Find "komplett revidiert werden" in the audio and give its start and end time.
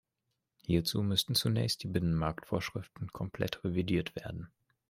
3.13-4.49